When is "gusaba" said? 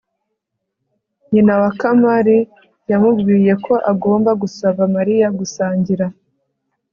4.41-4.81